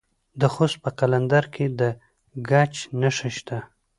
د 0.39 0.41
خوست 0.53 0.77
په 0.83 0.89
قلندر 0.99 1.45
کې 1.53 1.65
د 1.79 1.81
ګچ 2.49 2.73
نښې 2.99 3.29
شته. 3.37 3.57